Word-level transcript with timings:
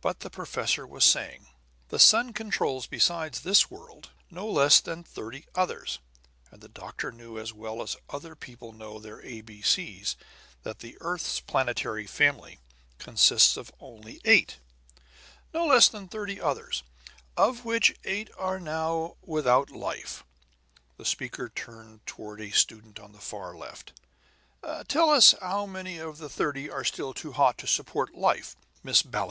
But 0.00 0.20
the 0.20 0.30
professor 0.30 0.86
was 0.86 1.04
saying: 1.04 1.46
"The 1.90 1.98
sun 1.98 2.32
controls, 2.32 2.86
besides 2.86 3.40
this 3.42 3.70
world, 3.70 4.08
no 4.30 4.48
less 4.50 4.80
than 4.80 5.04
thirty 5.04 5.44
others" 5.54 5.98
and 6.50 6.62
the 6.62 6.70
doctor 6.70 7.12
knew, 7.12 7.38
as 7.38 7.52
well 7.52 7.82
as 7.82 7.94
other 8.08 8.34
people 8.34 8.72
know 8.72 8.98
their 8.98 9.20
A 9.22 9.42
B 9.42 9.60
C's, 9.60 10.16
that 10.62 10.78
the 10.78 10.96
earth's 11.02 11.40
planetary 11.40 12.06
family 12.06 12.60
consists 12.96 13.58
of 13.58 13.70
only 13.78 14.22
eight 14.24 14.56
"no 15.52 15.66
less 15.66 15.86
than 15.90 16.08
thirty 16.08 16.40
others, 16.40 16.82
of 17.36 17.66
which 17.66 17.94
eight 18.04 18.30
are 18.38 18.58
now 18.58 19.16
without 19.20 19.70
life." 19.70 20.24
The 20.96 21.04
speaker 21.04 21.50
turned 21.50 22.06
toward 22.06 22.40
a 22.40 22.52
student 22.52 22.98
on 22.98 23.12
the 23.12 23.20
far 23.20 23.54
left. 23.54 23.92
"Tell 24.88 25.10
us 25.10 25.34
how 25.42 25.66
many 25.66 25.98
of 25.98 26.16
the 26.16 26.30
thirty 26.30 26.70
are 26.70 26.84
still 26.84 27.12
too 27.12 27.32
hot 27.32 27.58
to 27.58 27.66
support 27.66 28.14
life, 28.14 28.56
Miss 28.82 29.02
Ballens." 29.02 29.26